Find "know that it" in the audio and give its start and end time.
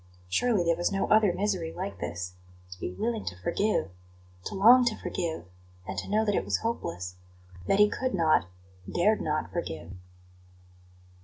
6.09-6.43